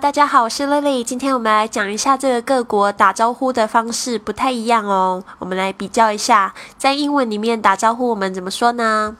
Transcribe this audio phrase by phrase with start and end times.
[0.00, 1.02] 大家好，我是 Lily。
[1.02, 5.24] 今天我们来讲一下这个各国打招呼的方式不太一样哦。
[5.40, 9.16] 我们来比较一下，在英文里面打招呼我们怎么说呢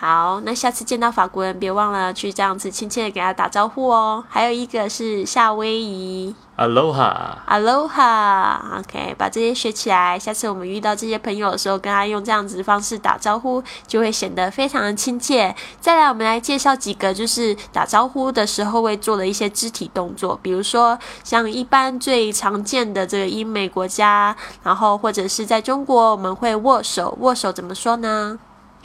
[0.00, 4.22] 好，那下次见到法国人，别忘了去这样子亲切的给他打招呼哦。
[4.28, 15.52] 还有一个是夏威夷，Aloha，Aloha，OK，把这些学起来，下次我们遇到这些朋友的时候，跟他用这样子的方式打招呼，就会显得非常的亲切。
[15.80, 28.38] 再来，我们来介绍几个就是打招呼的时候会做的一些肢体动作，比如说像一般最常见的这个英美国家，然后或者是在中国，我们会握手，握手怎么说呢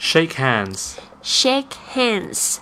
[0.04, 0.96] ？Shake hands.
[1.22, 2.58] Shake hands.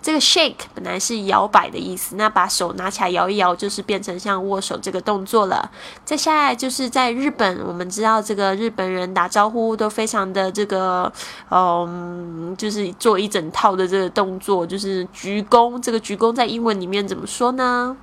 [0.00, 5.68] 这个 shake 本来是摇摆的意思，那把手拿起来摇一摇，就是变成像握手这个动作了。
[6.04, 11.12] 再下来就是在日本，我们知道这个日本人打招呼都非常的这个，
[11.50, 15.80] 嗯，就是做一整套的这个动作，就是鞠躬。
[15.82, 17.96] 这个鞠躬在英文里面怎么说呢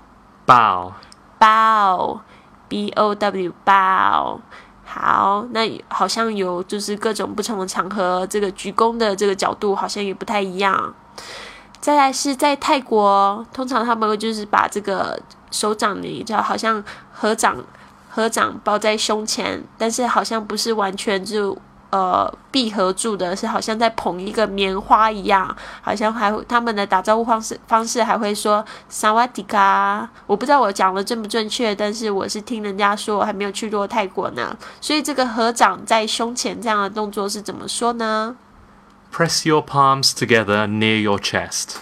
[0.46, 0.92] ？Bow.
[1.40, 2.20] Bow.
[2.68, 3.54] B O W.
[4.94, 10.94] 好，那好像有就是各种不同的场合，这个鞠躬的这个角度好像也不太一样。
[11.82, 17.58] 再来是在泰国，通常他们会就是把这个手掌你知道，好像合掌
[18.08, 21.58] 合掌抱在胸前，但是好像不是完全就。
[21.94, 38.36] 呃，闭合住的是好像在捧一个棉花一样，好像还他们的打招呼方式方式还会说萨瓦迪卡，我不知道我讲的正不正确，但是我是听人家说，我还没有去过泰国呢，所以这个合掌在胸前这样的动作是怎么说呢
[39.14, 41.76] ？Press your palms together near your chest.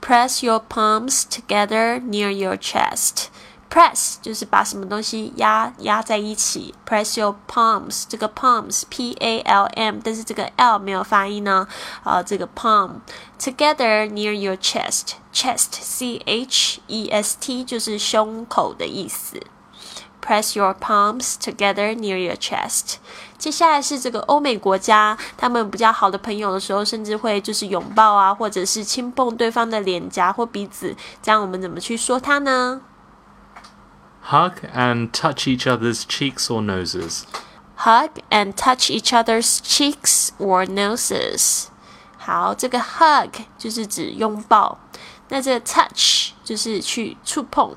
[0.00, 3.26] Press your palms together near your chest.
[3.70, 6.74] Press 就是把什么东西压压在一起。
[6.84, 11.68] Press your palms，这个 palms P A L M，但是这个 L 没有发音呢。
[12.02, 12.94] 啊，这个 palm
[13.38, 19.40] together near your chest，chest C H E S T 就是胸口的意思。
[20.20, 22.96] Press your palms together near your chest。
[23.38, 30.96] 接下来是这个欧美国家，他们比较好的朋友的时候，甚至会就是拥抱啊，或者是轻碰对方的脸颊或鼻子。
[31.22, 32.82] 这样我们怎么去说它呢
[34.23, 37.23] ？Hug and touch each other's cheeks or noses.
[37.77, 41.65] Hug and touch each other's cheeks or noses.
[42.17, 44.79] 好，这个 hug 就是指拥抱，
[45.29, 47.75] 那这个 touch 就是去触碰，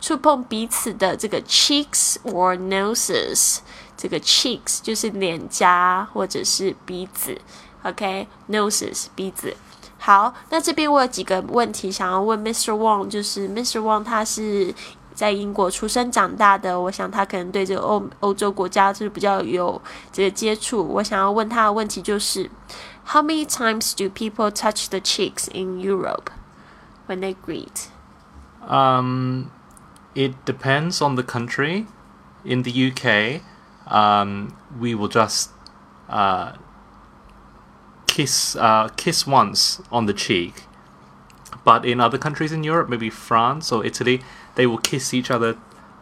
[0.00, 3.58] 触碰彼此的这个 cheeks or noses。
[3.96, 7.40] 这个 cheeks 就是脸颊或者是鼻子，
[7.82, 9.54] OK，noses 鼻子。
[9.98, 12.72] 好，那这边我有几个问题想要问 Mr.
[12.72, 13.78] Wang，就是 Mr.
[13.78, 14.74] Wang 他是
[15.16, 19.80] 在英国出生长大的，我想他可能对这个欧欧洲国家就是比较有
[20.10, 20.82] 这个接触。
[20.86, 22.50] 我想要问他的问题就是：
[23.06, 26.30] How many times do people touch the cheeks in Europe
[27.06, 27.88] when they greet?
[28.66, 29.50] Um,
[30.14, 31.86] it depends on the country.
[32.44, 33.42] In the UK,
[33.86, 34.48] um,
[34.80, 35.50] we will just
[36.08, 36.52] uh,
[38.06, 40.64] kiss uh, kiss once on the cheek.
[41.63, 44.21] But in other countries in Europe, maybe France or Italy,
[44.55, 45.57] they will kiss each other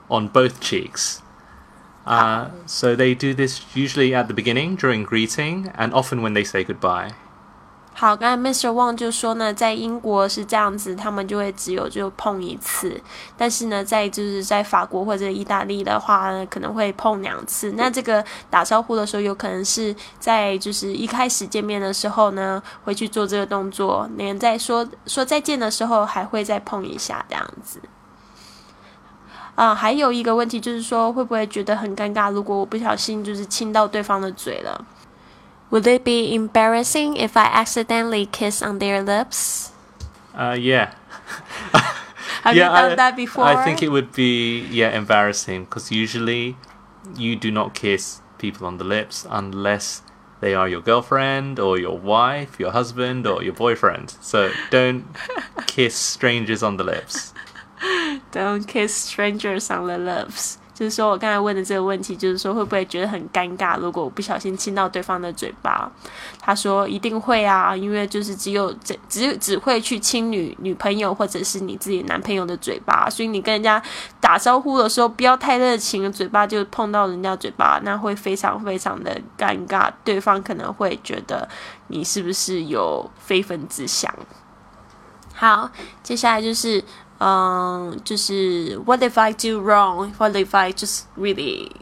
[0.10, 1.22] on both cheeks.
[2.06, 6.44] Uh, so they do this usually at the beginning during greeting and often when they
[6.44, 7.14] say goodbye.
[7.98, 8.68] 好，刚才 Mr.
[8.72, 13.02] Wang 就说呢，在英国是这样子，他们就会只有就碰一次，
[13.38, 17.72] 但是呢，在就是在法国或者意大利的话呢，可能会碰两次。
[17.78, 27.80] 那这个打招呼的时候，有可能是在就是一开始见面的时候呢，会去做这个动作，连在说说再见的时候，还会再碰一下这样子。
[29.56, 32.30] 啊，还有一个问题就是说，会不会觉得很尴尬？
[32.30, 34.86] 如果我不小心就是亲到对方的嘴了
[35.76, 39.74] ？Would it be embarrassing if I accidentally kiss on their lips?
[40.34, 40.96] Uh, yeah.
[42.48, 43.44] Have yeah, you done I, that before?
[43.44, 46.56] I think it would be yeah embarrassing because usually
[47.18, 50.02] you do not kiss people on the lips unless
[50.40, 54.16] they are your girlfriend or your wife, your husband or your boyfriend.
[54.22, 55.04] So don't
[55.68, 57.34] kiss strangers on the lips.
[58.32, 60.58] Don't kiss strangers on the lips.
[60.76, 63.80] 就是说我刚才问的这个问题，就是说会不会觉得很尴尬？
[63.80, 65.90] 如果我不小心亲到对方的嘴巴，
[66.42, 73.82] 他说一定会啊，因为就是只有只只只会去亲女女朋友或者是你自己男朋友的嘴巴，所以你跟人家
[74.20, 81.48] 打招呼的时候不要太热情，嘴巴就碰到人家嘴巴，那会非常非常的尴尬，对方可能会觉得
[81.88, 84.14] 你是不是有非分之想。
[85.34, 85.72] 好，
[86.04, 86.84] 接下来就是。
[87.21, 88.31] um, just
[88.85, 90.15] what if I do wrong?
[90.19, 91.73] What if I just really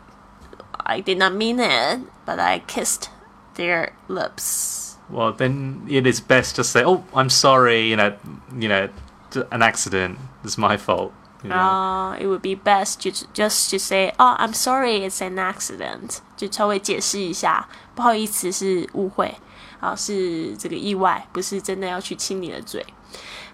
[0.85, 3.11] I did not mean it, but I kissed
[3.55, 4.97] their lips?
[5.11, 8.13] Well, then it is best to say, "Oh, I'm sorry," you know,
[8.59, 8.89] you know,
[9.51, 10.19] an accident.
[10.45, 11.13] It's my fault.
[11.43, 11.57] You know?
[11.57, 16.19] uh, it would be best to just to say, "Oh, I'm sorry, it's an accident."
[16.37, 19.35] 就稍微解释一下，不好意思，是误会
[19.81, 22.85] 啊，是这个意外，不是真的要去亲你的嘴。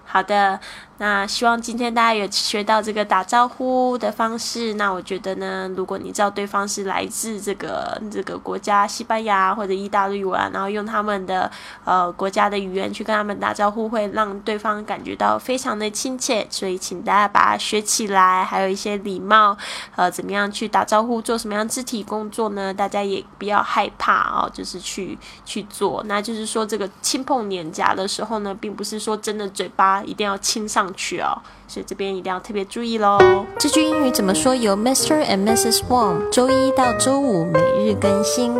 [0.04, 0.58] 好的，
[0.99, 4.73] 那希望今天大家有学到这个打招呼的方式。
[4.73, 11.49] 那我觉得呢，如果你知道对方是来自这个这个国家，西班牙或者意大利文，然后用他们的
[11.85, 16.45] 呃国家的语言去跟他们打招呼，会让对方感觉到非常的亲切。
[16.49, 19.57] 所以请大家把它学起来，还有一些礼貌，
[19.95, 22.73] 呃，怎么样去打招呼，做什么样肢体工作呢？
[22.73, 26.03] 大家也不要害怕哦，就是去去做。
[26.07, 30.03] 那就是说，这个轻碰脸颊的时候呢，并不是说真的嘴巴。
[30.09, 31.37] 一定要亲上去哦，
[31.67, 33.19] 所以这边一定要特别注意喽。
[33.57, 34.55] 这句英语怎么说？
[34.55, 35.23] 由 Mr.
[35.25, 35.81] and Mrs.
[35.89, 38.53] Wong 周一到周五每日更新。